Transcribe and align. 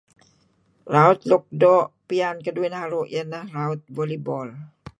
Raut 0.93 1.19
luk 1.29 1.43
doo' 1.59 1.89
piyan 2.07 2.37
keduih 2.45 2.71
naru' 2.73 3.09
iyeh 3.11 3.27
neh 3.31 3.45
raut 3.55 3.81
volleyball. 3.95 4.49